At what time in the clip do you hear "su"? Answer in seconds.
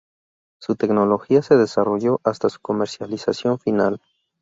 0.59-0.75, 2.49-2.59